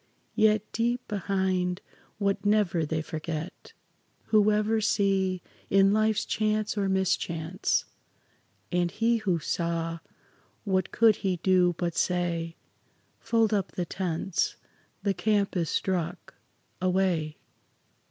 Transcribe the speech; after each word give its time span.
Yet 0.33 0.63
deep 0.71 1.07
behind 1.07 1.79
what 2.17 2.43
never 2.43 2.87
they 2.87 3.03
forget, 3.03 3.73
Who 4.29 4.49
ever 4.51 4.81
see 4.81 5.43
in 5.69 5.93
life's 5.93 6.25
chance 6.25 6.75
or 6.75 6.89
mischance. 6.89 7.85
And 8.71 8.89
he 8.89 9.17
who 9.17 9.37
saw, 9.37 9.99
what 10.63 10.89
could 10.91 11.17
he 11.17 11.37
do 11.43 11.75
but 11.77 11.95
say, 11.95 12.55
"Fold 13.19 13.53
up 13.53 13.73
the 13.73 13.85
tents; 13.85 14.55
the 15.03 15.13
camp 15.13 15.55
is 15.55 15.69
struck; 15.69 16.33
away! 16.81 17.37